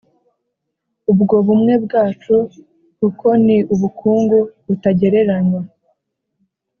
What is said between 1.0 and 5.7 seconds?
ubwo bumwe bwacu kuko ni ubukungu butagereranywa.